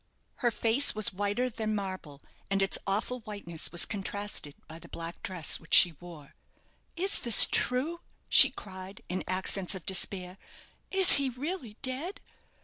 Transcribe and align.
Her 0.37 0.49
face 0.49 0.95
was 0.95 1.13
whiter 1.13 1.47
than 1.47 1.75
marble, 1.75 2.21
and 2.49 2.63
its 2.63 2.79
awful 2.87 3.19
whiteness 3.19 3.71
was 3.71 3.85
contrasted 3.85 4.55
by 4.67 4.79
the 4.79 4.89
black 4.89 5.21
dress 5.21 5.59
which 5.59 5.75
she 5.75 5.91
wore. 5.99 6.33
"Is 6.95 7.19
this 7.19 7.45
true?" 7.45 8.01
she 8.27 8.49
cried, 8.49 9.03
in 9.09 9.23
accents 9.27 9.75
of 9.75 9.85
despair. 9.85 10.39
"Is 10.89 11.17
he 11.17 11.29
really 11.29 11.77
dead?" 11.83 12.19